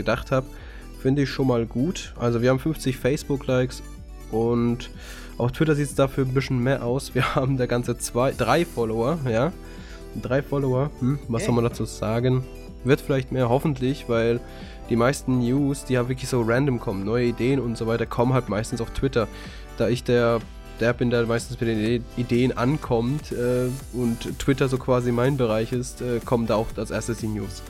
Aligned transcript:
gedacht 0.00 0.30
habe. 0.32 0.46
Finde 1.00 1.22
ich 1.22 1.30
schon 1.30 1.46
mal 1.46 1.66
gut. 1.66 2.14
Also 2.18 2.42
wir 2.42 2.50
haben 2.50 2.58
50 2.58 2.96
Facebook-Likes 2.96 3.82
und 4.30 4.90
auf 5.38 5.52
Twitter 5.52 5.74
sieht 5.74 5.86
es 5.86 5.94
dafür 5.94 6.24
ein 6.24 6.34
bisschen 6.34 6.62
mehr 6.62 6.84
aus. 6.84 7.14
Wir 7.14 7.34
haben 7.34 7.56
da 7.56 7.66
ganze 7.66 7.96
zwei, 7.98 8.32
drei 8.32 8.64
Follower, 8.64 9.18
ja. 9.28 9.52
Drei 10.20 10.42
Follower. 10.42 10.90
Hm, 11.00 11.18
was 11.28 11.44
soll 11.44 11.54
man 11.54 11.64
dazu 11.64 11.84
sagen? 11.84 12.44
Wird 12.84 13.00
vielleicht 13.00 13.30
mehr, 13.32 13.48
hoffentlich, 13.48 14.08
weil 14.08 14.40
die 14.88 14.96
meisten 14.96 15.38
News, 15.38 15.84
die 15.84 15.94
ja 15.94 16.08
wirklich 16.08 16.28
so 16.28 16.42
random 16.42 16.80
kommen, 16.80 17.04
neue 17.04 17.26
Ideen 17.26 17.60
und 17.60 17.78
so 17.78 17.86
weiter, 17.86 18.06
kommen 18.06 18.34
halt 18.34 18.48
meistens 18.48 18.80
auf 18.80 18.90
Twitter. 18.90 19.28
Da 19.78 19.88
ich 19.88 20.02
der, 20.02 20.40
der 20.80 20.92
bin, 20.92 21.10
der 21.10 21.26
meistens 21.26 21.60
mit 21.60 21.68
den 21.68 22.04
Ideen 22.16 22.56
ankommt 22.56 23.32
äh, 23.32 23.68
und 23.92 24.38
Twitter 24.38 24.68
so 24.68 24.78
quasi 24.78 25.12
mein 25.12 25.36
Bereich 25.36 25.72
ist, 25.72 26.02
äh, 26.02 26.20
kommen 26.24 26.46
da 26.46 26.56
auch 26.56 26.66
als 26.76 26.90
erstes 26.90 27.18
die 27.18 27.28
News. 27.28 27.62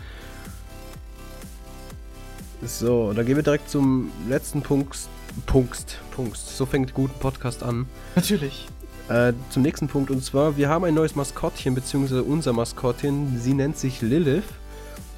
So, 2.64 3.12
dann 3.12 3.24
gehen 3.24 3.36
wir 3.36 3.42
direkt 3.42 3.70
zum 3.70 4.11
letzten 4.28 4.62
Punkt. 4.62 5.09
Punkt. 5.46 6.01
Punkt. 6.14 6.37
So 6.37 6.66
fängt 6.66 6.92
guten 6.92 7.18
Podcast 7.18 7.62
an. 7.62 7.87
Natürlich. 8.14 8.68
Äh, 9.09 9.32
zum 9.48 9.62
nächsten 9.62 9.88
Punkt 9.88 10.10
und 10.10 10.23
zwar, 10.24 10.56
wir 10.56 10.68
haben 10.68 10.84
ein 10.84 10.95
neues 10.95 11.16
Maskottchen, 11.16 11.74
beziehungsweise 11.74 12.23
unser 12.23 12.52
Maskottchen. 12.52 13.41
Sie 13.41 13.54
nennt 13.54 13.77
sich 13.77 14.02
Lilith 14.02 14.45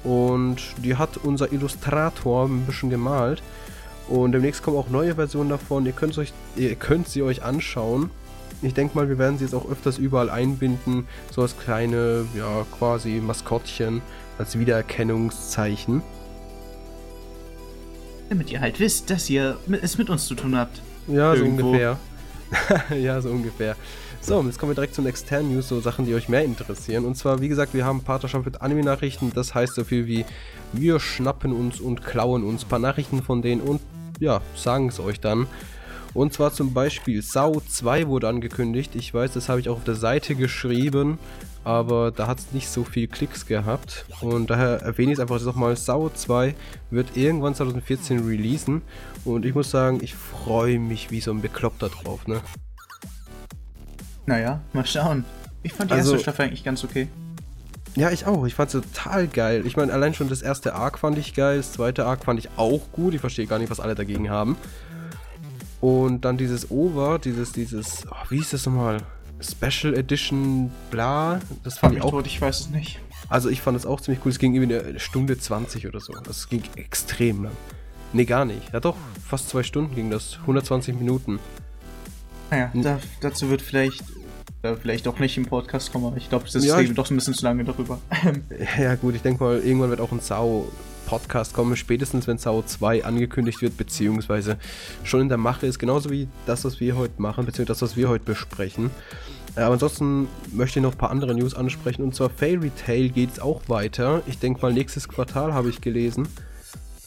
und 0.03 0.57
die 0.77 0.95
hat 0.95 1.17
unser 1.17 1.51
Illustrator 1.51 2.45
ein 2.45 2.65
bisschen 2.65 2.89
gemalt. 2.89 3.43
Und 4.07 4.31
demnächst 4.31 4.63
kommen 4.63 4.77
auch 4.77 4.89
neue 4.89 5.15
Versionen 5.15 5.49
davon. 5.49 5.85
Ihr 5.85 5.93
könnt, 5.93 6.17
euch, 6.17 6.33
ihr 6.55 6.75
könnt 6.75 7.07
sie 7.07 7.23
euch 7.23 7.43
anschauen. 7.43 8.09
Ich 8.61 8.73
denke 8.73 8.95
mal, 8.95 9.09
wir 9.09 9.17
werden 9.17 9.37
sie 9.37 9.43
jetzt 9.45 9.53
auch 9.53 9.69
öfters 9.69 9.97
überall 9.97 10.29
einbinden, 10.29 11.05
so 11.31 11.41
als 11.41 11.57
kleine, 11.57 12.25
ja, 12.37 12.65
quasi 12.77 13.21
Maskottchen, 13.21 14.01
als 14.37 14.57
Wiedererkennungszeichen. 14.57 16.01
Damit 18.29 18.51
ihr 18.51 18.61
halt 18.61 18.79
wisst, 18.79 19.09
dass 19.09 19.29
ihr 19.29 19.57
es 19.81 19.97
mit 19.97 20.09
uns 20.09 20.25
zu 20.25 20.35
tun 20.35 20.55
habt. 20.55 20.81
Ja, 21.07 21.33
Irgendwo. 21.33 21.61
so 21.61 21.67
ungefähr. 21.67 21.97
ja, 22.97 23.21
so 23.21 23.29
ungefähr. 23.29 23.75
So, 24.21 24.41
jetzt 24.43 24.57
kommen 24.57 24.71
wir 24.71 24.75
direkt 24.75 24.95
zu 24.95 25.01
den 25.01 25.09
externen 25.09 25.53
News, 25.53 25.67
so 25.67 25.81
Sachen, 25.81 26.05
die 26.05 26.15
euch 26.15 26.29
mehr 26.29 26.45
interessieren. 26.45 27.03
Und 27.03 27.15
zwar, 27.15 27.41
wie 27.41 27.49
gesagt, 27.49 27.73
wir 27.73 27.83
haben 27.83 28.01
Partnerschaft 28.01 28.45
mit 28.45 28.61
Anime-Nachrichten. 28.61 29.33
Das 29.35 29.53
heißt 29.53 29.75
so 29.75 29.83
viel 29.83 30.07
wie, 30.07 30.25
wir 30.71 31.01
schnappen 31.01 31.51
uns 31.51 31.81
und 31.81 32.05
klauen 32.05 32.43
uns 32.43 32.63
ein 32.63 32.69
paar 32.69 32.79
Nachrichten 32.79 33.21
von 33.21 33.41
denen 33.41 33.61
und 33.61 33.81
ja, 34.19 34.41
sagen 34.55 34.87
es 34.87 34.99
euch 35.01 35.19
dann. 35.19 35.47
Und 36.13 36.33
zwar 36.33 36.53
zum 36.53 36.73
Beispiel 36.73 37.21
Sau 37.21 37.59
2 37.59 38.07
wurde 38.07 38.27
angekündigt. 38.27 38.95
Ich 38.95 39.13
weiß, 39.13 39.33
das 39.33 39.49
habe 39.49 39.59
ich 39.59 39.69
auch 39.69 39.77
auf 39.77 39.83
der 39.83 39.95
Seite 39.95 40.35
geschrieben, 40.35 41.17
aber 41.63 42.11
da 42.11 42.27
hat 42.27 42.39
es 42.39 42.51
nicht 42.51 42.69
so 42.69 42.83
viel 42.83 43.07
Klicks 43.07 43.45
gehabt. 43.45 44.05
Und 44.21 44.49
daher 44.49 44.81
erwähne 44.81 45.11
ich 45.11 45.17
es 45.17 45.21
einfach 45.21 45.41
nochmal. 45.41 45.75
Sau 45.75 46.09
2 46.09 46.53
wird 46.91 47.17
irgendwann 47.17 47.55
2014 47.55 48.27
releasen. 48.27 48.81
Und 49.25 49.45
ich 49.45 49.55
muss 49.55 49.71
sagen, 49.71 49.99
ich 50.01 50.13
freue 50.13 50.77
mich 50.77 51.09
wie 51.09 51.21
so 51.21 51.31
ein 51.31 51.41
Bekloppter 51.41 51.89
drauf, 51.89 52.27
ne? 52.27 52.41
Naja, 54.25 54.61
mal 54.73 54.85
schauen. 54.85 55.25
Ich 55.63 55.73
fand 55.73 55.91
die 55.91 55.95
also, 55.95 56.11
erste 56.11 56.23
Staffel 56.23 56.45
eigentlich 56.45 56.63
ganz 56.63 56.83
okay. 56.83 57.07
Ja, 57.95 58.09
ich 58.09 58.25
auch. 58.25 58.45
Ich 58.45 58.55
fand 58.55 58.73
es 58.73 58.81
total 58.81 59.27
geil. 59.27 59.63
Ich 59.65 59.77
meine, 59.77 59.93
allein 59.93 60.13
schon 60.13 60.27
das 60.27 60.41
erste 60.41 60.73
Arc 60.73 60.99
fand 60.99 61.17
ich 61.17 61.33
geil, 61.33 61.57
das 61.57 61.73
zweite 61.73 62.05
Arc 62.05 62.25
fand 62.25 62.39
ich 62.39 62.49
auch 62.57 62.91
gut. 62.91 63.13
Ich 63.13 63.21
verstehe 63.21 63.45
gar 63.47 63.59
nicht, 63.59 63.69
was 63.69 63.79
alle 63.79 63.95
dagegen 63.95 64.29
haben. 64.29 64.57
Und 65.83 66.21
dann 66.23 66.37
dieses 66.37 66.71
Over, 66.71 67.19
dieses, 67.19 67.51
dieses, 67.51 68.05
oh, 68.09 68.15
wie 68.29 68.37
hieß 68.37 68.51
das 68.51 68.65
nochmal? 68.65 69.01
Special 69.41 69.93
Edition, 69.93 70.71
bla. 70.89 71.41
Das 71.65 71.77
fand 71.77 71.97
ich 71.97 72.01
auch. 72.01 72.11
Tot, 72.11 72.25
ich 72.25 72.39
weiß 72.39 72.61
es 72.61 72.69
nicht. 72.69 73.01
Also 73.27 73.49
ich 73.49 73.59
fand 73.61 73.75
es 73.75 73.85
auch 73.85 73.99
ziemlich 73.99 74.23
cool. 74.23 74.31
Es 74.31 74.39
ging 74.39 74.55
irgendwie 74.55 74.77
eine 74.77 74.99
Stunde 75.01 75.37
20 75.37 75.85
oder 75.85 75.99
so. 75.99 76.13
Das 76.23 76.47
ging 76.47 76.63
extrem 76.77 77.43
lang. 77.43 77.51
Nee, 78.13 78.23
gar 78.23 78.45
nicht. 78.45 78.71
Ja 78.71 78.79
doch, 78.79 78.95
fast 79.27 79.49
zwei 79.49 79.61
Stunden 79.61 79.93
ging 79.93 80.09
das. 80.09 80.37
120 80.43 80.95
Minuten. 80.95 81.39
Naja, 82.49 82.71
da, 82.73 83.01
dazu 83.19 83.49
wird 83.49 83.61
vielleicht 83.61 84.05
äh, 84.61 84.77
vielleicht 84.77 85.05
auch 85.09 85.19
nicht 85.19 85.35
im 85.35 85.47
Podcast 85.47 85.91
kommen, 85.91 86.05
aber 86.05 86.15
ich 86.15 86.29
glaube, 86.29 86.45
das 86.49 86.63
ja, 86.63 86.77
reden 86.77 86.95
doch 86.95 87.11
ein 87.11 87.17
bisschen 87.17 87.33
zu 87.33 87.43
lange 87.43 87.65
darüber. 87.65 87.99
ja 88.79 88.95
gut, 88.95 89.15
ich 89.15 89.21
denke 89.21 89.43
mal, 89.43 89.59
irgendwann 89.59 89.89
wird 89.89 89.99
auch 89.99 90.13
ein 90.13 90.21
Sau 90.21 90.71
Podcast 91.13 91.53
kommen, 91.53 91.75
spätestens 91.75 92.25
wenn 92.25 92.39
Sao 92.39 92.63
2 92.63 93.05
angekündigt 93.05 93.61
wird, 93.61 93.77
beziehungsweise 93.77 94.57
schon 95.03 95.21
in 95.21 95.29
der 95.29 95.37
Mache 95.37 95.67
ist, 95.67 95.77
genauso 95.77 96.09
wie 96.09 96.27
das, 96.47 96.65
was 96.65 96.79
wir 96.79 96.95
heute 96.95 97.21
machen, 97.21 97.45
beziehungsweise 97.45 97.79
das, 97.79 97.91
was 97.91 97.95
wir 97.95 98.09
heute 98.09 98.25
besprechen. 98.25 98.89
Äh, 99.55 99.61
aber 99.61 99.73
ansonsten 99.73 100.27
möchte 100.51 100.79
ich 100.79 100.83
noch 100.83 100.93
ein 100.93 100.97
paar 100.97 101.11
andere 101.11 101.35
News 101.35 101.53
ansprechen, 101.53 102.01
und 102.01 102.15
zwar 102.15 102.31
Fairy 102.31 102.71
Tail 102.71 103.09
geht 103.09 103.33
es 103.33 103.39
auch 103.39 103.61
weiter. 103.67 104.23
Ich 104.25 104.39
denke 104.39 104.63
mal, 104.63 104.73
nächstes 104.73 105.07
Quartal 105.07 105.53
habe 105.53 105.69
ich 105.69 105.81
gelesen. 105.81 106.27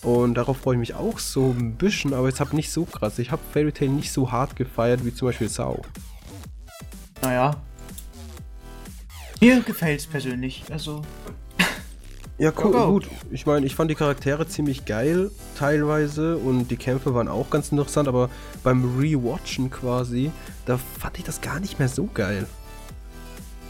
Und 0.02 0.34
darauf 0.34 0.58
freue 0.58 0.76
ich 0.76 0.80
mich 0.80 0.94
auch 0.94 1.18
so 1.18 1.50
ein 1.50 1.74
bisschen, 1.74 2.14
aber 2.14 2.28
jetzt 2.28 2.38
habe 2.38 2.54
nicht 2.54 2.70
so 2.70 2.84
krass. 2.84 3.18
Ich 3.18 3.32
habe 3.32 3.42
Fairy 3.52 3.72
Tail 3.72 3.88
nicht 3.88 4.12
so 4.12 4.30
hart 4.30 4.54
gefeiert 4.54 5.04
wie 5.04 5.12
zum 5.12 5.26
Beispiel 5.26 5.48
Sao. 5.48 5.82
Naja. 7.22 7.56
Mir 9.40 9.60
gefällt 9.62 9.98
es 9.98 10.06
persönlich, 10.06 10.62
also. 10.70 11.02
Ja, 12.38 12.52
cool, 12.62 12.74
oh, 12.76 12.86
gut. 12.88 13.08
Ich 13.30 13.46
meine, 13.46 13.64
ich 13.64 13.74
fand 13.74 13.90
die 13.90 13.94
Charaktere 13.94 14.46
ziemlich 14.46 14.84
geil, 14.84 15.30
teilweise, 15.58 16.36
und 16.36 16.68
die 16.68 16.76
Kämpfe 16.76 17.14
waren 17.14 17.28
auch 17.28 17.48
ganz 17.48 17.72
interessant, 17.72 18.08
aber 18.08 18.28
beim 18.62 18.98
Rewatchen 18.98 19.70
quasi, 19.70 20.30
da 20.66 20.78
fand 20.98 21.18
ich 21.18 21.24
das 21.24 21.40
gar 21.40 21.60
nicht 21.60 21.78
mehr 21.78 21.88
so 21.88 22.08
geil. 22.12 22.46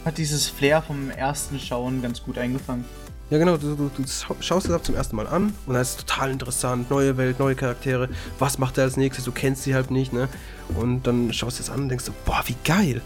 Hat 0.03 0.17
dieses 0.17 0.47
Flair 0.47 0.81
vom 0.81 1.09
ersten 1.11 1.59
Schauen 1.59 2.01
ganz 2.01 2.21
gut 2.21 2.37
eingefangen. 2.37 2.83
Ja, 3.29 3.37
genau, 3.37 3.55
du, 3.55 3.75
du, 3.75 3.89
du 3.89 4.03
schaust 4.41 4.67
es 4.67 4.71
ab 4.73 4.83
zum 4.83 4.95
ersten 4.95 5.15
Mal 5.15 5.27
an 5.27 5.53
und 5.65 5.73
dann 5.73 5.81
ist 5.81 5.91
es 5.91 6.05
total 6.05 6.31
interessant, 6.31 6.89
neue 6.89 7.15
Welt, 7.17 7.39
neue 7.39 7.55
Charaktere, 7.55 8.09
was 8.39 8.57
macht 8.57 8.77
er 8.77 8.85
als 8.85 8.97
nächstes, 8.97 9.25
du 9.25 9.31
kennst 9.31 9.63
sie 9.63 9.75
halt 9.75 9.91
nicht, 9.91 10.11
ne? 10.11 10.27
Und 10.75 11.07
dann 11.07 11.31
schaust 11.33 11.59
du 11.59 11.63
es 11.63 11.69
an 11.69 11.83
und 11.83 11.89
denkst 11.89 12.05
so, 12.05 12.13
boah, 12.25 12.41
wie 12.45 12.55
geil! 12.65 13.01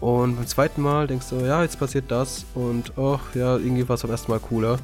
Und 0.00 0.36
beim 0.36 0.46
zweiten 0.46 0.80
Mal 0.80 1.06
denkst 1.06 1.26
du, 1.28 1.36
ja, 1.40 1.62
jetzt 1.62 1.78
passiert 1.78 2.10
das 2.10 2.46
und 2.54 2.92
ach, 2.96 3.20
ja, 3.34 3.56
irgendwie 3.56 3.86
war 3.86 3.96
es 3.96 4.02
beim 4.02 4.10
ersten 4.10 4.32
Mal 4.32 4.40
cooler. 4.40 4.78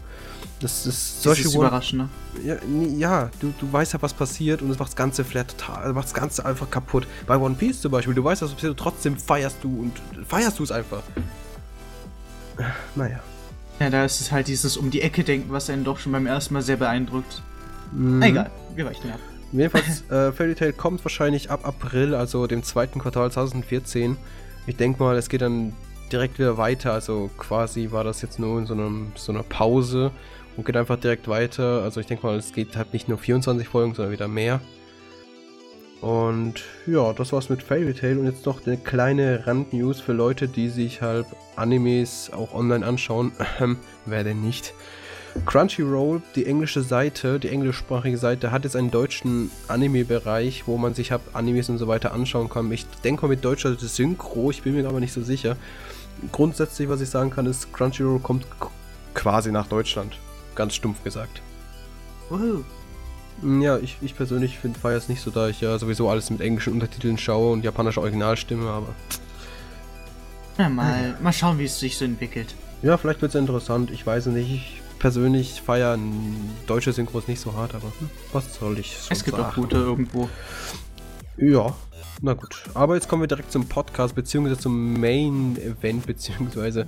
Das 0.60 0.86
ist 0.86 1.22
solche 1.22 1.42
das 1.42 1.52
ist 1.52 1.56
überraschend, 1.56 2.08
Ja, 2.44 2.56
ja 2.96 3.30
du, 3.40 3.52
du 3.58 3.72
weißt 3.72 3.94
ja, 3.94 4.02
was 4.02 4.12
passiert 4.12 4.62
und 4.62 4.70
es 4.70 4.78
macht 4.78 4.90
das 4.90 4.96
ganze 4.96 5.24
Flair 5.24 5.46
total, 5.46 5.92
macht 5.94 6.06
das 6.06 6.14
Ganze 6.14 6.44
einfach 6.44 6.70
kaputt. 6.70 7.06
Bei 7.26 7.36
One 7.36 7.54
Piece 7.54 7.80
zum 7.80 7.92
Beispiel, 7.92 8.14
du 8.14 8.24
weißt, 8.24 8.42
was 8.42 8.52
passiert, 8.52 8.76
trotzdem 8.78 9.16
feierst 9.16 9.58
du 9.62 9.80
und 9.80 9.92
feierst 10.26 10.58
du 10.58 10.64
es 10.64 10.72
einfach. 10.72 11.02
Naja. 12.94 13.20
Ja, 13.80 13.90
da 13.90 14.04
ist 14.04 14.20
es 14.20 14.32
halt 14.32 14.48
dieses 14.48 14.76
um 14.76 14.90
die 14.90 15.02
Ecke 15.02 15.24
denken, 15.24 15.52
was 15.52 15.68
einen 15.68 15.84
doch 15.84 15.98
schon 15.98 16.12
beim 16.12 16.26
ersten 16.26 16.54
Mal 16.54 16.62
sehr 16.62 16.76
beeindruckt. 16.76 17.42
Mhm. 17.92 18.22
Egal, 18.22 18.50
wir 18.74 18.86
weichen 18.86 19.10
ab. 19.10 19.20
Jedenfalls, 19.52 20.04
äh, 20.10 20.32
Fairy 20.32 20.54
Tail 20.54 20.72
kommt 20.72 21.04
wahrscheinlich 21.04 21.50
ab 21.50 21.66
April, 21.66 22.14
also 22.14 22.46
dem 22.46 22.62
zweiten 22.62 22.98
Quartal 22.98 23.30
2014. 23.30 24.16
Ich 24.66 24.76
denke 24.76 25.02
mal, 25.02 25.16
es 25.16 25.28
geht 25.28 25.42
dann 25.42 25.72
direkt 26.10 26.38
wieder 26.38 26.58
weiter. 26.58 26.92
Also 26.92 27.30
quasi 27.38 27.90
war 27.90 28.04
das 28.04 28.22
jetzt 28.22 28.38
nur 28.38 28.58
in 28.58 28.66
so, 28.66 28.74
einem, 28.74 29.12
so 29.14 29.32
einer 29.32 29.42
Pause 29.42 30.10
und 30.56 30.66
geht 30.66 30.76
einfach 30.76 30.98
direkt 30.98 31.28
weiter. 31.28 31.82
Also 31.82 32.00
ich 32.00 32.06
denke 32.06 32.26
mal, 32.26 32.36
es 32.36 32.52
geht 32.52 32.76
halt 32.76 32.92
nicht 32.92 33.08
nur 33.08 33.18
24 33.18 33.68
Folgen, 33.68 33.94
sondern 33.94 34.12
wieder 34.12 34.28
mehr. 34.28 34.60
Und 36.00 36.62
ja, 36.86 37.12
das 37.12 37.32
war's 37.32 37.48
mit 37.48 37.62
Fairy 37.62 37.94
Tail 37.94 38.18
und 38.18 38.26
jetzt 38.26 38.44
noch 38.44 38.66
eine 38.66 38.76
kleine 38.76 39.46
Randnews 39.46 40.00
für 40.00 40.12
Leute, 40.12 40.46
die 40.46 40.68
sich 40.68 41.00
halt 41.00 41.26
Animes 41.56 42.30
auch 42.32 42.54
online 42.54 42.84
anschauen. 42.84 43.32
Wer 44.06 44.24
denn 44.24 44.42
nicht? 44.42 44.74
Crunchyroll, 45.44 46.22
die 46.34 46.46
englische 46.46 46.82
Seite, 46.82 47.38
die 47.38 47.48
englischsprachige 47.48 48.18
Seite, 48.18 48.50
hat 48.50 48.64
jetzt 48.64 48.76
einen 48.76 48.90
deutschen 48.90 49.50
Anime-Bereich, 49.68 50.66
wo 50.66 50.78
man 50.78 50.94
sich 50.94 51.12
halt 51.12 51.22
Animes 51.32 51.68
und 51.68 51.78
so 51.78 51.88
weiter 51.88 52.12
anschauen 52.12 52.48
kann. 52.48 52.70
Ich 52.72 52.86
denke 53.04 53.22
mal 53.22 53.28
mit 53.28 53.44
deutscher 53.44 53.74
Synchro, 53.76 54.50
ich 54.50 54.62
bin 54.62 54.74
mir 54.74 54.88
aber 54.88 55.00
nicht 55.00 55.12
so 55.12 55.22
sicher. 55.22 55.56
Grundsätzlich, 56.32 56.88
was 56.88 57.00
ich 57.00 57.10
sagen 57.10 57.30
kann, 57.30 57.46
ist, 57.46 57.72
Crunchyroll 57.72 58.20
kommt 58.20 58.46
quasi 59.14 59.52
nach 59.52 59.66
Deutschland. 59.66 60.16
Ganz 60.54 60.74
stumpf 60.74 61.02
gesagt. 61.04 61.42
Woohoo. 62.30 62.64
Ja, 63.60 63.76
ich, 63.78 63.98
ich 64.00 64.16
persönlich 64.16 64.58
finde 64.58 64.80
Fires 64.80 65.08
nicht 65.08 65.20
so, 65.20 65.30
da 65.30 65.48
ich 65.48 65.60
ja 65.60 65.78
sowieso 65.78 66.08
alles 66.08 66.30
mit 66.30 66.40
englischen 66.40 66.72
Untertiteln 66.72 67.18
schaue 67.18 67.52
und 67.52 67.64
japanischer 67.64 68.00
Originalstimme, 68.00 68.68
aber. 68.68 68.94
Ja, 70.56 70.70
mal, 70.70 71.16
mal 71.20 71.32
schauen, 71.32 71.58
wie 71.58 71.64
es 71.64 71.78
sich 71.78 71.98
so 71.98 72.06
entwickelt. 72.06 72.54
Ja, 72.82 72.96
vielleicht 72.96 73.20
wird 73.20 73.34
es 73.34 73.38
interessant, 73.38 73.90
ich 73.90 74.06
weiß 74.06 74.26
nicht. 74.26 74.50
Ich 74.50 74.82
persönlich 74.98 75.60
feiere 75.60 75.98
deutsche 76.66 76.92
Synchros 76.92 77.28
nicht 77.28 77.40
so 77.40 77.54
hart, 77.54 77.74
aber 77.74 77.92
hm, 77.98 78.10
was 78.32 78.54
soll 78.54 78.78
ich 78.78 78.96
Es 79.10 79.24
gibt 79.24 79.36
sagen? 79.36 79.50
auch 79.50 79.54
gute 79.54 79.76
irgendwo. 79.76 80.28
Ja, 81.36 81.74
na 82.22 82.32
gut. 82.32 82.64
Aber 82.74 82.94
jetzt 82.94 83.08
kommen 83.08 83.22
wir 83.22 83.28
direkt 83.28 83.52
zum 83.52 83.68
Podcast, 83.68 84.14
beziehungsweise 84.14 84.58
zum 84.58 84.98
Main-Event, 85.00 86.06
beziehungsweise 86.06 86.86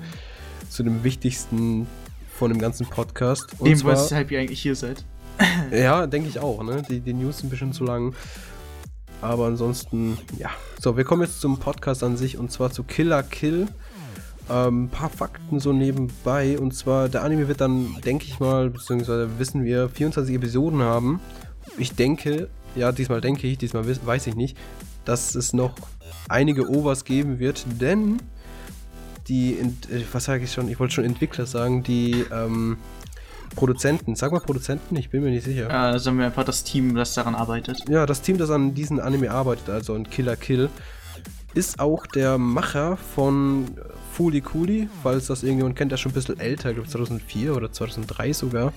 zu 0.71 0.83
dem 0.83 1.05
wichtigsten 1.05 1.87
von 2.33 2.51
dem 2.51 2.59
ganzen 2.59 2.87
Podcast. 2.87 3.49
Und 3.59 3.69
Dem, 3.69 3.85
weshalb 3.85 4.31
ihr 4.31 4.41
eigentlich 4.41 4.63
hier 4.63 4.75
seid. 4.75 5.05
ja, 5.71 6.07
denke 6.07 6.29
ich 6.29 6.39
auch, 6.39 6.63
ne? 6.63 6.83
Die, 6.89 7.01
die 7.01 7.13
News 7.13 7.39
sind 7.39 7.49
ein 7.49 7.51
bisschen 7.51 7.73
zu 7.73 7.85
lang. 7.85 8.15
Aber 9.21 9.47
ansonsten, 9.47 10.17
ja. 10.39 10.51
So, 10.81 10.97
wir 10.97 11.05
kommen 11.05 11.23
jetzt 11.23 11.41
zum 11.41 11.59
Podcast 11.59 12.03
an 12.03 12.17
sich 12.17 12.39
und 12.39 12.51
zwar 12.53 12.71
zu 12.71 12.85
Killer 12.85 13.23
Kill. 13.23 13.67
Ähm, 14.51 14.85
ein 14.85 14.89
paar 14.89 15.11
Fakten 15.11 15.61
so 15.61 15.73
nebenbei. 15.73 16.59
Und 16.59 16.75
zwar, 16.75 17.09
der 17.09 17.23
Anime 17.23 17.49
wird 17.49 17.61
dann, 17.61 17.97
denke 18.05 18.25
ich 18.27 18.41
mal, 18.41 18.71
beziehungsweise 18.71 19.39
wissen 19.39 19.65
wir, 19.65 19.89
24 19.89 20.35
Episoden 20.35 20.81
haben. 20.83 21.21
Ich 21.77 21.95
denke, 21.95 22.49
ja, 22.75 22.93
diesmal 22.93 23.21
denke 23.21 23.47
ich, 23.47 23.59
diesmal 23.59 23.85
weiß 23.87 24.27
ich 24.27 24.35
nicht, 24.35 24.57
dass 25.05 25.35
es 25.35 25.53
noch 25.53 25.75
einige 26.29 26.69
Overs 26.69 27.05
geben 27.05 27.39
wird, 27.39 27.65
denn 27.81 28.19
die, 29.29 29.59
äh, 29.59 30.03
was 30.13 30.25
sage 30.25 30.45
ich 30.45 30.53
schon, 30.53 30.69
ich 30.69 30.81
wollte 30.81 30.95
schon 30.95 31.05
Entwickler 31.05 31.47
sagen, 31.47 31.83
die 31.83 32.25
ähm, 32.33 32.79
Produzenten, 33.55 34.15
sag 34.15 34.33
mal 34.33 34.41
Produzenten, 34.41 34.97
ich 34.97 35.11
bin 35.11 35.23
mir 35.23 35.31
nicht 35.31 35.45
sicher. 35.45 35.69
Ja, 35.69 35.99
sagen 35.99 36.19
wir 36.19 36.27
einfach 36.27 36.45
das 36.45 36.65
Team, 36.65 36.95
das 36.95 37.15
daran 37.15 37.35
arbeitet. 37.35 37.83
Ja, 37.89 38.07
das 38.07 38.23
Team, 38.23 38.39
das 38.39 38.51
an 38.51 38.75
diesem 38.75 39.01
Anime 39.01 39.31
arbeitet, 39.31 39.69
also 39.69 39.95
an 39.95 40.09
Killer 40.09 40.37
Kill, 40.37 40.69
ist 41.55 41.81
auch 41.81 42.07
der 42.07 42.39
Macher 42.39 42.97
von 42.97 43.67
Fuli 44.19 44.41
Kuli, 44.41 44.89
falls 45.05 45.29
das 45.29 45.45
irgendjemand 45.45 45.77
kennt, 45.77 45.93
der 45.93 45.95
ist 45.95 46.01
schon 46.01 46.11
ein 46.11 46.15
bisschen 46.17 46.41
älter, 46.41 46.71
ich 46.71 46.75
glaube 46.75 46.89
2004 46.89 47.55
oder 47.55 47.71
2003 47.71 48.33
sogar. 48.33 48.73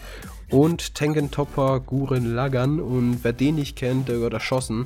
Und 0.51 0.93
Tengen 0.93 1.31
Topper 1.31 1.79
Guren 1.79 2.35
Lagan 2.35 2.79
und 2.79 3.23
wer 3.23 3.33
den 3.33 3.55
nicht 3.55 3.75
kennt, 3.75 4.07
der 4.07 4.21
wird 4.21 4.33
erschossen. 4.33 4.85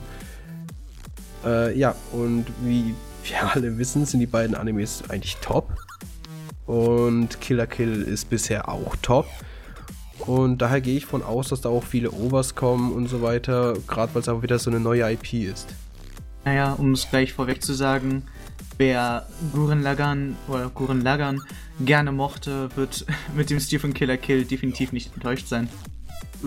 Äh, 1.43 1.77
ja, 1.77 1.93
und 2.13 2.45
wie 2.63 2.95
wir 3.25 3.53
alle 3.53 3.77
wissen, 3.77 4.05
sind 4.05 4.21
die 4.21 4.27
beiden 4.27 4.55
Animes 4.55 5.03
eigentlich 5.09 5.35
top. 5.41 5.75
Und 6.65 7.41
Killer 7.41 7.67
Kill 7.67 8.03
ist 8.03 8.29
bisher 8.29 8.69
auch 8.69 8.95
top. 9.01 9.27
Und 10.19 10.59
daher 10.61 10.79
gehe 10.79 10.95
ich 10.95 11.05
von 11.05 11.21
aus, 11.21 11.49
dass 11.49 11.59
da 11.59 11.67
auch 11.67 11.83
viele 11.83 12.11
Overs 12.11 12.55
kommen 12.55 12.93
und 12.93 13.09
so 13.09 13.21
weiter, 13.21 13.73
gerade 13.87 14.15
weil 14.15 14.21
es 14.21 14.29
auch 14.29 14.41
wieder 14.41 14.57
so 14.57 14.69
eine 14.69 14.79
neue 14.79 15.11
IP 15.11 15.33
ist. 15.33 15.67
Naja, 16.45 16.71
um 16.71 16.93
es 16.93 17.09
gleich 17.09 17.33
vorweg 17.33 17.61
zu 17.61 17.73
sagen, 17.73 18.23
wer 18.77 19.25
Guren 19.53 19.81
Lagan 19.81 20.35
oder 20.47 20.69
Guren 20.69 21.01
Lagan 21.01 21.41
gerne 21.79 22.11
mochte, 22.11 22.69
wird 22.75 23.05
mit 23.35 23.49
dem 23.49 23.59
Stil 23.59 23.79
von 23.79 23.93
Killer 23.93 24.17
Kill 24.17 24.45
definitiv 24.45 24.91
nicht 24.91 25.13
enttäuscht 25.13 25.47
sein. 25.47 25.69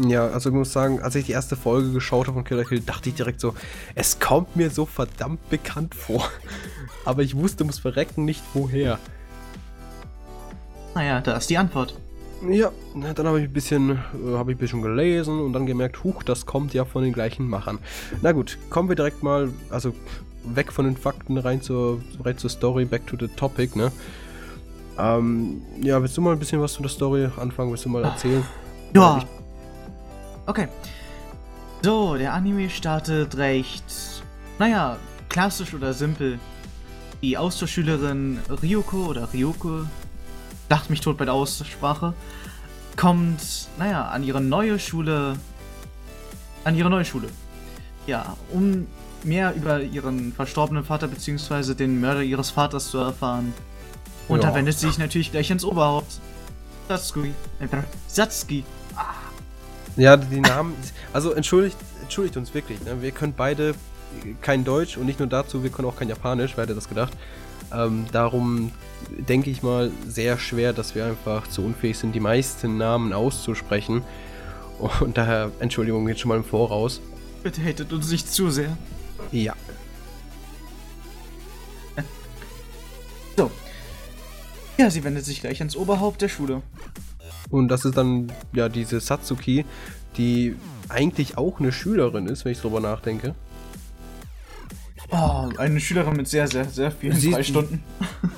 Ja, 0.06 0.28
also 0.28 0.50
ich 0.50 0.54
muss 0.54 0.72
sagen, 0.72 1.00
als 1.00 1.14
ich 1.14 1.26
die 1.26 1.32
erste 1.32 1.56
Folge 1.56 1.92
geschaut 1.92 2.26
habe 2.26 2.34
von 2.34 2.44
Killer 2.44 2.64
Kill, 2.64 2.80
dachte 2.80 3.08
ich 3.08 3.14
direkt 3.14 3.40
so, 3.40 3.54
es 3.94 4.20
kommt 4.20 4.54
mir 4.54 4.70
so 4.70 4.86
verdammt 4.86 5.48
bekannt 5.50 5.94
vor. 5.94 6.30
Aber 7.04 7.22
ich 7.22 7.36
wusste 7.36 7.64
ums 7.64 7.78
Verrecken 7.78 8.24
nicht 8.24 8.42
woher. 8.54 8.98
Naja, 10.94 11.20
da 11.20 11.36
ist 11.36 11.48
die 11.48 11.58
Antwort. 11.58 11.94
Ja, 12.46 12.70
dann 12.94 13.26
habe 13.26 13.40
ich 13.40 13.46
ein 13.46 13.52
bisschen, 13.52 13.90
äh, 13.90 14.36
habe 14.36 14.52
ich 14.52 14.56
ein 14.56 14.60
bisschen 14.60 14.82
gelesen 14.82 15.40
und 15.40 15.52
dann 15.52 15.66
gemerkt, 15.66 16.04
huch, 16.04 16.22
das 16.22 16.46
kommt 16.46 16.72
ja 16.72 16.84
von 16.84 17.02
den 17.02 17.12
gleichen 17.12 17.48
Machern. 17.48 17.78
Na 18.22 18.32
gut, 18.32 18.58
kommen 18.70 18.88
wir 18.88 18.96
direkt 18.96 19.22
mal, 19.22 19.50
also 19.70 19.92
weg 20.44 20.72
von 20.72 20.84
den 20.84 20.96
Fakten 20.96 21.36
rein 21.36 21.60
zur, 21.60 22.00
rein 22.24 22.38
zur 22.38 22.50
Story, 22.50 22.84
back 22.84 23.06
to 23.06 23.16
the 23.18 23.28
topic, 23.28 23.76
ne? 23.76 23.90
Ähm, 24.98 25.62
ja, 25.80 26.00
willst 26.00 26.16
du 26.16 26.20
mal 26.20 26.32
ein 26.32 26.38
bisschen 26.38 26.60
was 26.60 26.72
zu 26.72 26.82
der 26.82 26.90
Story 26.90 27.28
anfangen? 27.36 27.70
Willst 27.70 27.84
du 27.84 27.88
mal 27.88 28.04
erzählen? 28.04 28.44
Ja. 28.94 29.20
Okay. 30.46 30.68
So, 31.82 32.16
der 32.16 32.32
Anime 32.32 32.70
startet 32.70 33.36
recht, 33.36 33.84
naja, 34.58 34.96
klassisch 35.28 35.74
oder 35.74 35.92
simpel. 35.92 36.38
Die 37.22 37.36
Austauschschülerin 37.36 38.38
Ryoko 38.62 39.06
oder 39.06 39.32
Ryoko 39.32 39.82
dachte 40.68 40.90
mich 40.90 41.00
tot 41.00 41.16
bei 41.16 41.24
der 41.24 41.34
Aussprache, 41.34 42.14
kommt, 42.96 43.68
naja, 43.78 44.08
an 44.08 44.22
ihre 44.22 44.40
neue 44.40 44.78
Schule, 44.78 45.36
an 46.64 46.74
ihre 46.76 46.90
neue 46.90 47.04
Schule. 47.04 47.28
Ja, 48.06 48.36
um 48.52 48.86
mehr 49.24 49.54
über 49.54 49.80
ihren 49.80 50.32
verstorbenen 50.32 50.84
Vater 50.84 51.08
bzw. 51.08 51.74
den 51.74 52.00
Mörder 52.00 52.22
ihres 52.22 52.50
Vaters 52.50 52.90
zu 52.90 52.98
erfahren. 52.98 53.52
Und 54.28 54.42
ja. 54.42 54.50
da 54.50 54.54
wendet 54.54 54.78
sie 54.78 54.86
sich 54.88 54.98
natürlich 54.98 55.30
gleich 55.30 55.50
ins 55.50 55.64
Oberhaupt. 55.64 56.20
Satsuki. 56.88 57.34
Äh, 57.60 57.68
Satsuki. 58.06 58.64
Ah. 58.94 59.14
Ja, 59.96 60.16
die 60.16 60.40
Namen. 60.40 60.74
Also 61.12 61.32
entschuldigt, 61.32 61.76
entschuldigt 62.02 62.36
uns 62.36 62.54
wirklich. 62.54 62.80
Ne? 62.82 63.02
Wir 63.02 63.10
können 63.10 63.34
beide 63.36 63.74
kein 64.40 64.64
Deutsch 64.64 64.96
und 64.96 65.06
nicht 65.06 65.18
nur 65.18 65.28
dazu, 65.28 65.62
wir 65.62 65.70
können 65.70 65.88
auch 65.88 65.96
kein 65.96 66.08
Japanisch, 66.08 66.52
wer 66.56 66.64
hätte 66.64 66.74
das 66.74 66.88
gedacht. 66.88 67.12
Ähm, 67.72 68.06
darum 68.12 68.72
denke 69.10 69.50
ich 69.50 69.62
mal, 69.62 69.90
sehr 70.06 70.38
schwer, 70.38 70.72
dass 70.72 70.94
wir 70.94 71.06
einfach 71.06 71.48
zu 71.48 71.62
unfähig 71.62 71.98
sind, 71.98 72.14
die 72.14 72.20
meisten 72.20 72.78
Namen 72.78 73.12
auszusprechen. 73.12 74.02
Und 75.00 75.18
daher 75.18 75.50
Entschuldigung 75.58 76.08
jetzt 76.08 76.20
schon 76.20 76.28
mal 76.28 76.36
im 76.36 76.44
Voraus. 76.44 77.00
Bitte 77.42 77.62
hatet 77.64 77.92
uns 77.92 78.10
nicht 78.10 78.30
zu 78.32 78.50
sehr. 78.50 78.76
Ja. 79.32 79.54
So. 83.36 83.50
Ja, 84.76 84.90
sie 84.90 85.04
wendet 85.04 85.24
sich 85.24 85.40
gleich 85.40 85.60
ans 85.60 85.76
Oberhaupt 85.76 86.22
der 86.22 86.28
Schule. 86.28 86.62
Und 87.50 87.68
das 87.68 87.84
ist 87.84 87.96
dann 87.96 88.32
ja 88.52 88.68
diese 88.68 89.00
Satsuki, 89.00 89.64
die 90.16 90.56
eigentlich 90.88 91.38
auch 91.38 91.60
eine 91.60 91.72
Schülerin 91.72 92.26
ist, 92.26 92.44
wenn 92.44 92.52
ich 92.52 92.60
drüber 92.60 92.80
nachdenke. 92.80 93.34
Oh, 95.10 95.48
eine 95.56 95.80
Schülerin 95.80 96.16
mit 96.16 96.28
sehr, 96.28 96.46
sehr, 96.48 96.66
sehr 96.66 96.90
vielen 96.90 97.16
sie, 97.16 97.32
Freistunden. 97.32 97.82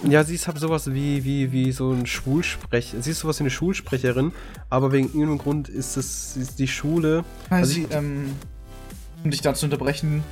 Ja, 0.08 0.22
sie 0.22 0.36
ist 0.36 0.46
halt 0.46 0.58
sowas 0.58 0.92
wie, 0.92 1.24
wie, 1.24 1.50
wie 1.50 1.72
so 1.72 1.90
ein 1.90 2.06
Schulsprecher. 2.06 3.02
Sie 3.02 3.10
ist 3.10 3.18
sowas 3.18 3.40
wie 3.40 3.44
eine 3.44 3.50
Schulsprecherin, 3.50 4.32
aber 4.68 4.92
wegen 4.92 5.08
irgendeinem 5.08 5.38
Grund 5.38 5.68
ist 5.68 5.96
es 5.96 6.36
ist 6.36 6.58
die 6.60 6.68
Schule. 6.68 7.24
Also, 7.48 7.72
sie, 7.72 7.86
ähm, 7.90 8.30
um 9.24 9.30
dich 9.30 9.40
da 9.42 9.52
zu 9.54 9.66
unterbrechen, 9.66 10.22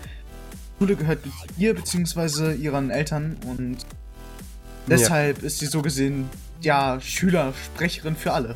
die 0.53 0.85
Schule 0.85 0.97
gehört 0.97 1.19
ihr 1.59 1.75
bzw. 1.75 2.55
ihren 2.55 2.91
Eltern 2.91 3.37
und 3.47 3.79
deshalb 4.87 5.41
ja. 5.41 5.47
ist 5.47 5.59
sie 5.59 5.67
so 5.67 5.83
gesehen 5.83 6.31
ja 6.61 7.01
Schülersprecherin 7.01 8.15
für 8.15 8.33
alle. 8.33 8.55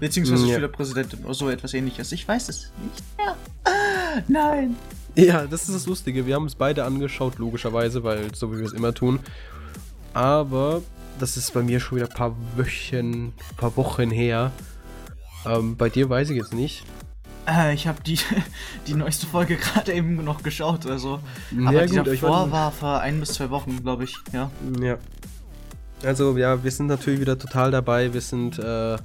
Beziehungsweise 0.00 0.46
ja. 0.48 0.54
Schülerpräsidentin 0.54 1.24
oder 1.24 1.34
so 1.34 1.48
etwas 1.48 1.74
ähnliches. 1.74 2.10
Ich 2.10 2.26
weiß 2.26 2.48
es 2.48 2.72
nicht 2.82 3.04
mehr. 3.16 3.36
Ah, 3.64 4.20
nein. 4.26 4.74
Ja, 5.14 5.46
das 5.46 5.68
ist 5.68 5.74
das 5.74 5.86
Lustige. 5.86 6.26
Wir 6.26 6.36
haben 6.36 6.46
es 6.46 6.54
beide 6.54 6.84
angeschaut, 6.84 7.38
logischerweise, 7.38 8.02
weil 8.02 8.34
so 8.34 8.52
wie 8.52 8.58
wir 8.58 8.66
es 8.66 8.72
immer 8.72 8.94
tun. 8.94 9.20
Aber 10.14 10.82
das 11.18 11.36
ist 11.36 11.52
bei 11.52 11.62
mir 11.62 11.80
schon 11.80 11.98
wieder 11.98 12.08
ein 12.08 12.14
paar 12.14 12.34
Wochen, 12.56 13.32
paar 13.56 13.76
Wochen 13.76 14.10
her. 14.10 14.52
Ähm, 15.44 15.76
bei 15.76 15.88
dir 15.88 16.08
weiß 16.08 16.30
ich 16.30 16.36
jetzt 16.36 16.54
nicht. 16.54 16.84
Äh, 17.46 17.74
ich 17.74 17.86
habe 17.86 18.02
die, 18.02 18.18
die 18.86 18.94
neueste 18.94 19.26
Folge 19.26 19.56
gerade 19.56 19.92
eben 19.92 20.24
noch 20.24 20.42
geschaut, 20.42 20.86
also. 20.86 21.20
Ja, 21.50 21.68
aber 21.68 21.86
gut, 21.86 22.06
die 22.06 22.10
davor 22.10 22.50
war 22.50 22.72
vor 22.72 23.00
ein 23.00 23.20
bis 23.20 23.34
zwei 23.34 23.50
Wochen, 23.50 23.82
glaube 23.82 24.04
ich, 24.04 24.16
ja. 24.32 24.50
Ja. 24.80 24.96
Also, 26.04 26.36
ja, 26.36 26.62
wir 26.64 26.70
sind 26.70 26.86
natürlich 26.86 27.20
wieder 27.20 27.38
total 27.38 27.70
dabei. 27.70 28.12
Wir 28.12 28.20
sind, 28.20 28.58
äh, 28.58 28.96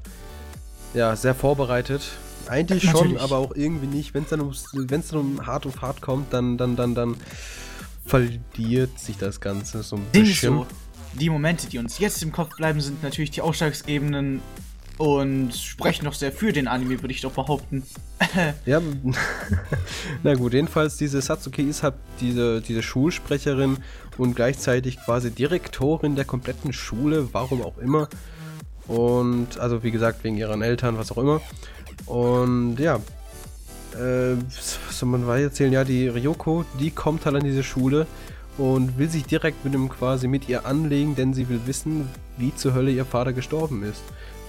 ja, 0.94 1.16
sehr 1.16 1.36
vorbereitet 1.36 2.12
eigentlich 2.50 2.84
schon, 2.84 2.94
Natürlich. 2.94 3.22
aber 3.22 3.38
auch 3.38 3.56
irgendwie 3.56 3.88
nicht. 3.88 4.14
Wenn 4.14 4.24
es 4.24 4.30
dann, 4.30 4.54
dann 4.74 5.04
um 5.20 5.46
hart 5.46 5.66
auf 5.66 5.82
hart 5.82 6.02
kommt, 6.02 6.34
dann, 6.34 6.58
dann, 6.58 6.76
dann, 6.76 6.96
dann 6.96 7.16
verliert 8.06 9.00
sich 9.00 9.18
das 9.18 9.40
Ganze 9.40 9.84
so 9.84 9.98
ein 9.98 10.06
bisschen. 10.12 10.54
So. 10.54 10.68
Die 11.14 11.30
Momente, 11.30 11.68
die 11.68 11.78
uns 11.78 12.00
jetzt 12.00 12.22
im 12.24 12.32
Kopf 12.32 12.56
bleiben, 12.56 12.80
sind 12.82 13.02
natürlich 13.04 13.32
die 13.32 13.42
ausschlaggebenden 13.42 14.42
und 14.98 15.54
sprechen 15.54 16.06
noch 16.06 16.14
sehr 16.14 16.32
für 16.32 16.52
den 16.52 16.68
Anime, 16.68 17.02
würde 17.02 17.14
ich 17.14 17.22
doch 17.22 17.32
behaupten. 17.32 17.84
ja, 18.66 18.82
na 20.24 20.34
gut, 20.34 20.54
jedenfalls 20.54 20.98
diese 20.98 21.22
Satsuki 21.22 21.64
ist 21.64 21.84
halt 21.84 21.96
diese, 22.20 22.62
diese 22.62 22.82
Schulsprecherin 22.82 23.78
und 24.18 24.36
gleichzeitig 24.36 24.98
quasi 25.04 25.32
Direktorin 25.32 26.16
der 26.16 26.26
kompletten 26.26 26.74
Schule, 26.74 27.30
warum 27.32 27.62
auch 27.62 27.78
immer. 27.78 28.10
Und 28.88 29.60
also 29.60 29.84
wie 29.84 29.92
gesagt, 29.92 30.24
wegen 30.24 30.38
ihren 30.38 30.62
Eltern, 30.62 30.98
was 30.98 31.12
auch 31.12 31.18
immer. 31.18 31.42
Und 32.08 32.78
ja, 32.80 32.96
äh, 33.94 34.36
was 34.56 35.00
soll 35.00 35.10
man 35.10 35.28
weiter 35.28 35.44
erzählen? 35.44 35.74
Ja, 35.74 35.84
die 35.84 36.08
Ryoko, 36.08 36.66
die 36.80 36.92
kommt 36.92 37.26
halt 37.26 37.36
an 37.36 37.44
diese 37.44 37.64
Schule 37.64 38.08
und 38.58 38.98
will 38.98 39.10
sich 39.10 39.26
direkt 39.26 39.64
mit 39.64 39.74
dem 39.74 39.90
quasi 39.90 40.28
mit 40.28 40.50
ihr 40.50 40.66
anlegen, 40.66 41.16
denn 41.16 41.34
sie 41.34 41.48
will 41.50 41.62
wissen, 41.66 42.10
wie 42.38 42.56
zur 42.56 42.74
Hölle 42.74 42.92
ihr 42.92 43.06
Vater 43.06 43.34
gestorben 43.34 43.84
ist. 43.84 44.02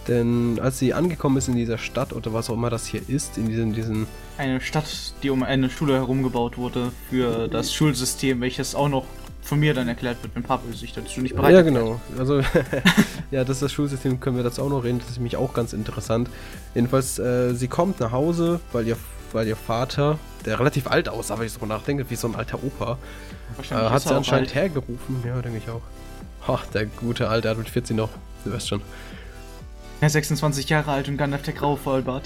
Denn 0.06 0.58
als 0.62 0.78
sie 0.78 0.94
angekommen 0.94 1.36
ist 1.36 1.48
in 1.48 1.56
dieser 1.56 1.76
Stadt 1.76 2.14
oder 2.14 2.32
was 2.32 2.48
auch 2.48 2.54
immer 2.54 2.70
das 2.70 2.86
hier 2.86 3.02
ist, 3.08 3.36
in 3.36 3.46
diesen, 3.46 3.74
diesen 3.74 4.06
eine 4.38 4.60
Stadt, 4.60 5.12
die 5.22 5.28
um 5.28 5.42
eine 5.42 5.68
Schule 5.68 5.94
herum 5.94 6.22
gebaut 6.22 6.56
wurde 6.56 6.92
für 7.10 7.48
das 7.48 7.74
Schulsystem, 7.74 8.40
welches 8.40 8.74
auch 8.74 8.88
noch 8.88 9.04
von 9.48 9.58
mir 9.58 9.72
dann 9.72 9.88
erklärt 9.88 10.22
wird, 10.22 10.34
wenn 10.34 10.42
Papa 10.42 10.70
sich 10.72 10.92
dazu 10.92 11.20
nicht 11.20 11.34
bereit 11.34 11.54
Ja, 11.54 11.62
genau. 11.62 12.00
Also, 12.18 12.40
ja, 13.30 13.44
das 13.44 13.56
ist 13.56 13.62
das 13.62 13.72
Schulsystem, 13.72 14.20
können 14.20 14.36
wir 14.36 14.44
dazu 14.44 14.62
auch 14.62 14.68
noch 14.68 14.84
reden. 14.84 14.98
Das 14.98 15.08
ist 15.08 15.16
nämlich 15.16 15.36
auch 15.36 15.54
ganz 15.54 15.72
interessant. 15.72 16.28
Jedenfalls, 16.74 17.18
äh, 17.18 17.54
sie 17.54 17.66
kommt 17.66 17.98
nach 18.00 18.12
Hause, 18.12 18.60
weil 18.72 18.86
ihr, 18.86 18.96
weil 19.32 19.48
ihr 19.48 19.56
Vater, 19.56 20.18
der 20.44 20.60
relativ 20.60 20.86
alt 20.86 21.08
aussah, 21.08 21.38
wenn 21.38 21.46
ich 21.46 21.52
so 21.52 21.64
nachdenke, 21.64 22.10
wie 22.10 22.16
so 22.16 22.28
ein 22.28 22.36
alter 22.36 22.62
Opa, 22.62 22.98
äh, 23.58 23.74
hat 23.74 24.02
sie 24.02 24.14
anscheinend 24.14 24.48
alt. 24.48 24.54
hergerufen. 24.54 25.22
Ja, 25.26 25.40
denke 25.40 25.58
ich 25.58 25.70
auch. 25.70 25.82
Ach, 26.46 26.66
der 26.66 26.84
gute 26.84 27.28
Alte, 27.28 27.48
hat 27.48 27.56
mit 27.56 27.70
14 27.70 27.96
noch, 27.96 28.10
du 28.44 28.52
weißt 28.52 28.68
schon. 28.68 28.82
Er 30.00 30.06
ist 30.06 30.12
26 30.12 30.68
Jahre 30.68 30.92
alt 30.92 31.08
und 31.08 31.16
Gandalf 31.16 31.42
der 31.42 31.54
Graue 31.54 31.76
Vollbart. 31.76 32.24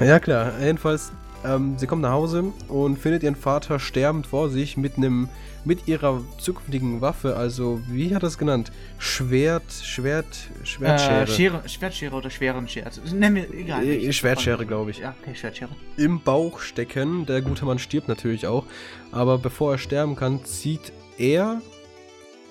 Ja, 0.00 0.18
klar. 0.18 0.52
Jedenfalls 0.60 1.12
ähm, 1.44 1.74
sie 1.78 1.86
kommt 1.86 2.02
nach 2.02 2.12
Hause 2.12 2.52
und 2.68 2.98
findet 2.98 3.22
ihren 3.22 3.36
Vater 3.36 3.78
sterbend 3.78 4.26
vor 4.26 4.50
sich 4.50 4.76
mit 4.76 4.96
einem 4.96 5.28
mit 5.64 5.88
ihrer 5.88 6.22
zukünftigen 6.38 7.00
Waffe, 7.00 7.36
also 7.36 7.80
wie 7.88 8.14
hat 8.14 8.22
er 8.22 8.28
es 8.28 8.38
genannt? 8.38 8.70
Schwert, 8.98 9.62
Schwert, 9.82 10.26
Schwertschere. 10.62 11.22
Äh, 11.22 11.26
Schere, 11.26 11.68
Schwertschere 11.68 12.14
oder 12.14 12.30
Schwerenschere. 12.30 12.86
Also, 12.86 13.00
nenn 13.14 13.32
mir, 13.32 13.52
egal. 13.52 13.84
Äh, 13.84 14.12
Schwertschere, 14.12 14.56
davon. 14.56 14.68
glaub 14.68 14.88
ich. 14.88 14.98
Ja, 14.98 15.14
okay, 15.22 15.34
Schwertschere. 15.34 15.70
Im 15.96 16.20
Bauch 16.20 16.60
stecken. 16.60 17.26
Der 17.26 17.40
gute 17.40 17.64
Mann 17.64 17.78
stirbt 17.78 18.08
natürlich 18.08 18.46
auch. 18.46 18.66
Aber 19.10 19.38
bevor 19.38 19.72
er 19.72 19.78
sterben 19.78 20.16
kann, 20.16 20.44
zieht 20.44 20.92
er 21.16 21.62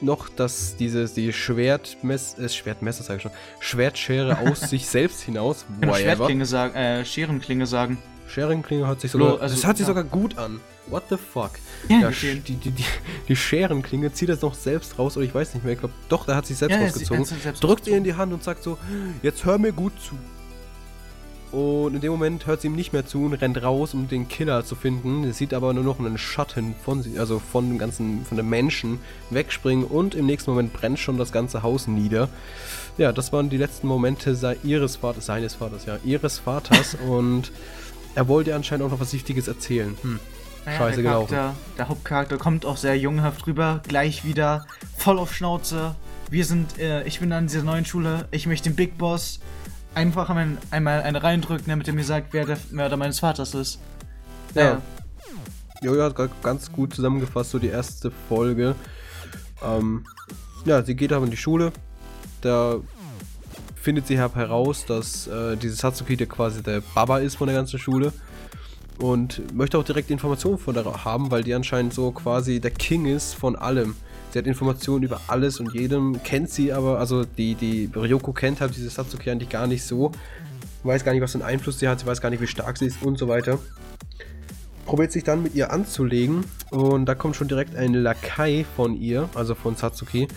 noch 0.01 0.27
das, 0.27 0.75
dieses, 0.75 1.13
die 1.13 1.31
Schwertmess, 1.31 2.37
äh, 2.37 2.49
Schwertmesser, 2.49 3.03
sag 3.03 3.17
ich 3.17 3.21
schon, 3.21 3.31
Schwertschere 3.59 4.39
aus 4.39 4.61
sich 4.69 4.87
selbst 4.87 5.21
hinaus. 5.21 5.65
Whatever. 5.79 5.97
Schwertklinge 5.97 6.45
sagen, 6.45 6.75
äh, 6.75 7.05
Scherenklinge 7.05 7.67
sagen. 7.67 7.97
Scherenklinge 8.27 8.87
hört 8.87 9.01
sich 9.01 9.11
sogar, 9.11 9.41
also, 9.41 9.55
das 9.55 9.65
hört 9.65 9.77
sich 9.77 9.85
ja. 9.85 9.93
sogar 9.93 10.03
gut 10.03 10.37
an. 10.37 10.59
What 10.87 11.03
the 11.09 11.17
fuck? 11.17 11.51
Ja, 11.87 11.99
Ja, 12.01 12.11
die, 12.11 12.39
die, 12.55 12.71
die, 12.71 12.83
die 13.27 13.35
Scherenklinge 13.35 14.11
zieht 14.11 14.29
das 14.29 14.41
noch 14.41 14.53
selbst 14.55 14.97
raus, 14.99 15.15
oder 15.17 15.25
ich 15.25 15.33
weiß 15.35 15.53
nicht 15.53 15.63
mehr, 15.63 15.73
ich 15.73 15.79
glaube, 15.79 15.93
doch, 16.09 16.25
der 16.25 16.35
hat 16.35 16.45
sich 16.45 16.57
selbst 16.57 16.75
Ja, 16.75 16.81
rausgezogen. 16.83 17.25
sie- 17.25 17.35
selbst 17.35 17.63
drückt 17.63 17.87
ihr 17.87 17.93
in 17.95 17.99
rausgezogen. 17.99 18.03
die 18.03 18.13
Hand 18.15 18.33
und 18.33 18.43
sagt 18.43 18.63
so, 18.63 18.77
jetzt 19.21 19.45
hör 19.45 19.57
mir 19.57 19.71
gut 19.71 19.93
zu. 20.01 20.15
Und 21.55 21.93
in 21.93 22.01
dem 22.01 22.11
Moment 22.11 22.47
hört 22.47 22.61
sie 22.61 22.67
ihm 22.67 22.75
nicht 22.75 22.93
mehr 22.93 23.05
zu 23.05 23.25
und 23.25 23.33
rennt 23.35 23.61
raus, 23.61 23.93
um 23.93 24.07
den 24.07 24.27
Killer 24.27 24.65
zu 24.65 24.73
finden. 24.75 25.23
Sie 25.25 25.33
sieht 25.33 25.53
aber 25.53 25.71
nur 25.73 25.83
noch 25.83 25.99
einen 25.99 26.17
Schatten 26.17 26.73
von 26.83 27.03
sie, 27.03 27.19
also 27.19 27.37
von 27.39 27.69
dem 27.69 27.77
ganzen, 27.77 28.25
von 28.25 28.37
den 28.37 28.49
Menschen 28.49 28.97
wegspringen 29.29 29.85
und 29.85 30.15
im 30.15 30.25
nächsten 30.25 30.49
Moment 30.49 30.73
brennt 30.73 30.97
schon 30.97 31.19
das 31.19 31.31
ganze 31.31 31.61
Haus 31.61 31.87
nieder. 31.87 32.27
Ja, 32.97 33.11
das 33.11 33.31
waren 33.33 33.49
die 33.51 33.57
letzten 33.57 33.85
Momente 33.85 34.35
ihres 34.63 34.95
Vaters, 34.95 35.27
seines 35.27 35.53
Vaters, 35.53 35.85
ja, 35.85 35.99
ihres 36.03 36.39
Vaters 36.39 36.97
und 37.07 37.51
er 38.15 38.27
wollte 38.27 38.55
anscheinend 38.55 38.85
auch 38.85 38.91
noch 38.91 38.99
was 38.99 39.13
Wichtiges 39.13 39.47
erzählen. 39.47 39.97
Hm. 40.01 40.19
Naja, 40.65 40.77
Scheiße 40.77 41.01
der, 41.01 41.03
gelaufen. 41.03 41.33
Charakter, 41.33 41.57
der 41.77 41.89
Hauptcharakter 41.89 42.37
kommt 42.37 42.65
auch 42.65 42.77
sehr 42.77 42.97
jungenhaft 42.97 43.45
rüber, 43.47 43.81
gleich 43.87 44.23
wieder 44.23 44.65
voll 44.97 45.19
auf 45.19 45.33
Schnauze. 45.33 45.95
Wir 46.29 46.45
sind, 46.45 46.79
äh, 46.79 47.03
ich 47.03 47.19
bin 47.19 47.31
an 47.33 47.47
dieser 47.47 47.63
neuen 47.63 47.85
Schule, 47.85 48.27
ich 48.31 48.47
möchte 48.47 48.69
den 48.69 48.75
Big 48.75 48.97
Boss 48.97 49.39
einfach 49.93 50.29
einmal, 50.29 50.57
einmal 50.71 51.01
eine 51.01 51.21
reindrücken, 51.21 51.67
damit 51.67 51.87
er 51.87 51.93
mir 51.93 52.03
sagt, 52.03 52.33
wer 52.33 52.45
der 52.45 52.57
Mörder 52.71 52.97
meines 52.97 53.19
Vaters 53.19 53.53
ist. 53.53 53.79
Ja. 54.55 54.81
Jojo 55.81 56.03
hat 56.03 56.15
gerade 56.15 56.31
ganz 56.41 56.71
gut 56.71 56.95
zusammengefasst, 56.95 57.51
so 57.51 57.59
die 57.59 57.67
erste 57.67 58.11
Folge. 58.29 58.75
Ähm, 59.61 60.05
ja, 60.65 60.81
sie 60.81 60.95
geht 60.95 61.11
aber 61.11 61.25
in 61.25 61.31
die 61.31 61.37
Schule. 61.37 61.73
Da 62.41 62.77
findet 63.83 64.07
sie 64.07 64.15
her- 64.15 64.31
heraus, 64.33 64.85
dass 64.85 65.27
äh, 65.27 65.57
diese 65.57 65.75
Satsuki 65.75 66.15
der 66.15 66.27
quasi 66.27 66.63
der 66.63 66.81
Baba 66.95 67.17
ist 67.19 67.35
von 67.35 67.47
der 67.47 67.55
ganzen 67.55 67.77
Schule. 67.77 68.13
Und 68.97 69.53
möchte 69.53 69.77
auch 69.77 69.83
direkt 69.83 70.09
Informationen 70.09 70.57
von 70.57 70.73
der 70.73 70.85
haben, 71.03 71.31
weil 71.31 71.43
die 71.43 71.53
anscheinend 71.53 71.93
so 71.93 72.11
quasi 72.11 72.59
der 72.59 72.71
King 72.71 73.05
ist 73.05 73.33
von 73.33 73.55
allem. 73.55 73.95
Sie 74.31 74.39
hat 74.39 74.47
Informationen 74.47 75.03
über 75.03 75.19
alles 75.27 75.59
und 75.59 75.73
jedem, 75.73 76.23
kennt 76.23 76.49
sie 76.49 76.71
aber, 76.71 76.99
also 76.99 77.25
die, 77.25 77.55
die 77.55 77.89
Ryoko 77.93 78.31
kennt 78.31 78.61
halt 78.61 78.75
diese 78.75 78.89
Satsuki 78.89 79.29
eigentlich 79.29 79.49
gar 79.49 79.67
nicht 79.67 79.83
so. 79.83 80.11
Weiß 80.83 81.03
gar 81.03 81.11
nicht, 81.11 81.21
was 81.21 81.33
für 81.33 81.39
einen 81.39 81.47
Einfluss 81.47 81.79
sie 81.79 81.87
hat, 81.87 81.99
sie 81.99 82.05
weiß 82.05 82.21
gar 82.21 82.29
nicht, 82.29 82.41
wie 82.41 82.47
stark 82.47 82.77
sie 82.77 82.85
ist 82.85 83.01
und 83.03 83.17
so 83.17 83.27
weiter 83.27 83.59
probiert 84.85 85.11
sich 85.11 85.23
dann 85.23 85.41
mit 85.41 85.55
ihr 85.55 85.71
anzulegen 85.71 86.43
und 86.69 87.05
da 87.05 87.15
kommt 87.15 87.35
schon 87.35 87.47
direkt 87.47 87.75
ein 87.75 87.93
Lakai 87.93 88.65
von 88.75 88.95
ihr, 88.95 89.29
also 89.33 89.55
von 89.55 89.75
Satsuki, 89.75 90.27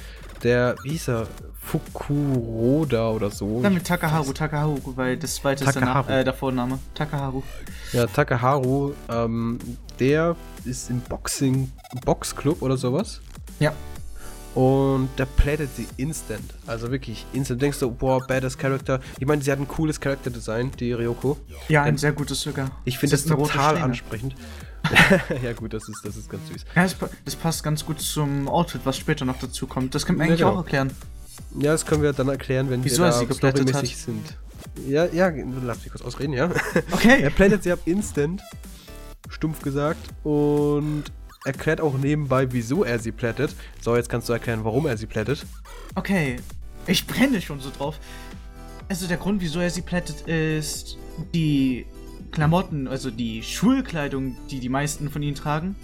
der, 0.42 0.76
wie 0.82 0.90
hieß 0.90 1.08
er, 1.08 1.26
Fukuroda 1.60 3.10
oder 3.10 3.30
so. 3.30 3.60
Dann 3.62 3.74
mit 3.74 3.86
Takaharu, 3.86 4.32
Takaharu, 4.32 4.78
weil 4.96 5.16
das 5.16 5.34
zweite 5.36 5.64
ist 5.64 5.74
der, 5.74 5.82
Na 5.82 5.94
Takaharu. 5.94 6.20
äh, 6.20 6.24
der 6.24 6.34
Vorname. 6.34 6.78
Takaharu. 6.94 7.42
Ja, 7.92 8.06
Takaharu, 8.06 8.92
ähm, 9.08 9.58
der 9.98 10.36
ist 10.64 10.90
im 10.90 11.00
Boxing, 11.00 11.70
Boxclub 12.04 12.62
oder 12.62 12.76
sowas. 12.76 13.20
Ja. 13.58 13.72
Und 14.56 15.10
der 15.18 15.26
plättet 15.26 15.68
sie 15.76 15.86
instant. 15.98 16.54
Also 16.66 16.90
wirklich 16.90 17.26
instant. 17.34 17.60
Denkst 17.60 17.78
du, 17.78 17.90
boah, 17.90 18.26
badass 18.26 18.56
Character. 18.56 19.00
Ich 19.18 19.26
meine, 19.26 19.42
sie 19.42 19.52
hat 19.52 19.58
ein 19.58 19.68
cooles 19.68 20.00
Charakterdesign, 20.00 20.70
die 20.80 20.94
Ryoko. 20.94 21.36
Ja, 21.68 21.82
ein 21.82 21.88
Denn- 21.88 21.98
sehr 21.98 22.12
gutes 22.12 22.40
sogar. 22.40 22.70
Ich 22.86 22.96
finde 22.98 23.16
das, 23.16 23.26
total 23.26 23.76
ansprechend. 23.76 24.34
ja 25.42 25.52
gut, 25.52 25.74
das 25.74 25.86
ist, 25.90 26.02
das 26.04 26.16
ist 26.16 26.30
ganz 26.30 26.48
süß. 26.48 26.64
Ja, 26.74 26.84
das, 26.84 26.96
das 27.26 27.36
passt 27.36 27.64
ganz 27.64 27.84
gut 27.84 28.00
zum 28.00 28.48
Outfit, 28.48 28.80
was 28.84 28.96
später 28.96 29.26
noch 29.26 29.38
dazu 29.38 29.66
kommt. 29.66 29.94
Das 29.94 30.08
man 30.08 30.16
Ja, 30.16 30.24
eigentlich 30.24 30.38
genau. 30.38 30.52
auch 30.52 30.58
erklären. 30.58 30.90
Ja, 31.58 31.72
das 31.72 31.84
können 31.84 32.00
wir 32.00 32.14
dann 32.14 32.28
erklären, 32.28 32.70
wenn 32.70 32.82
Wieso 32.82 33.02
wir 33.02 33.10
da 33.10 33.34
storymäßig 33.34 33.92
hat. 33.92 33.98
sind. 33.98 34.36
Ja, 34.88 35.04
ja, 35.04 35.30
lass 35.62 35.82
mich 35.82 35.90
kurz 35.90 36.02
ausreden, 36.02 36.32
ja. 36.32 36.50
Okay. 36.92 37.20
er 37.22 37.30
plättet 37.30 37.62
sie 37.62 37.72
ab 37.72 37.80
instant, 37.84 38.40
stumpf 39.28 39.60
gesagt, 39.60 40.00
und 40.24 41.04
erklärt 41.46 41.80
auch 41.80 41.96
nebenbei, 41.96 42.52
wieso 42.52 42.84
er 42.84 42.98
sie 42.98 43.12
plättet. 43.12 43.54
So, 43.80 43.96
jetzt 43.96 44.08
kannst 44.08 44.28
du 44.28 44.32
erklären, 44.32 44.64
warum 44.64 44.86
er 44.86 44.96
sie 44.96 45.06
plättet. 45.06 45.46
Okay, 45.94 46.36
ich 46.86 47.06
brenne 47.06 47.40
schon 47.40 47.60
so 47.60 47.70
drauf. 47.70 47.98
Also 48.88 49.06
der 49.06 49.16
Grund, 49.16 49.40
wieso 49.40 49.60
er 49.60 49.70
sie 49.70 49.82
plättet, 49.82 50.28
ist 50.28 50.98
die 51.34 51.86
Klamotten, 52.30 52.86
also 52.88 53.10
die 53.10 53.42
Schulkleidung, 53.42 54.36
die 54.50 54.60
die 54.60 54.68
meisten 54.68 55.10
von 55.10 55.22
ihnen 55.22 55.34
tragen, 55.34 55.74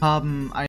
haben 0.00 0.50